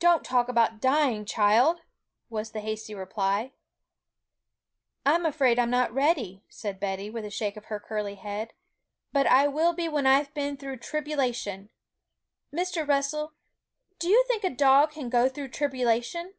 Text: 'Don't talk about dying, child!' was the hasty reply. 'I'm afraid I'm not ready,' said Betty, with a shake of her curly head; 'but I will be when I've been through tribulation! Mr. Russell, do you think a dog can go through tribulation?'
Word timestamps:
'Don't 0.00 0.24
talk 0.24 0.48
about 0.48 0.80
dying, 0.80 1.24
child!' 1.24 1.82
was 2.28 2.50
the 2.50 2.58
hasty 2.58 2.92
reply. 2.92 3.52
'I'm 5.06 5.24
afraid 5.24 5.60
I'm 5.60 5.70
not 5.70 5.94
ready,' 5.94 6.42
said 6.48 6.80
Betty, 6.80 7.08
with 7.08 7.24
a 7.24 7.30
shake 7.30 7.56
of 7.56 7.66
her 7.66 7.78
curly 7.78 8.16
head; 8.16 8.52
'but 9.12 9.28
I 9.28 9.46
will 9.46 9.72
be 9.74 9.88
when 9.88 10.06
I've 10.08 10.34
been 10.34 10.56
through 10.56 10.78
tribulation! 10.78 11.70
Mr. 12.52 12.84
Russell, 12.84 13.32
do 14.00 14.08
you 14.08 14.24
think 14.26 14.42
a 14.42 14.50
dog 14.50 14.90
can 14.90 15.08
go 15.08 15.28
through 15.28 15.50
tribulation?' 15.50 16.34